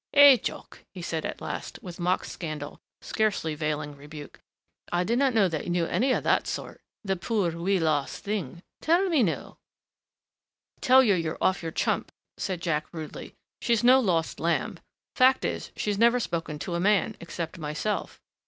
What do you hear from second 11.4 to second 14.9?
your chump," said Jack rudely. "She's no lost lamb.